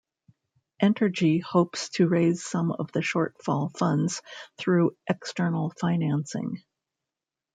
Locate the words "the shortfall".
2.91-3.69